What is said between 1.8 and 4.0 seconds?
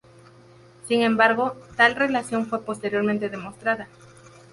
relación fue posteriormente demostrada.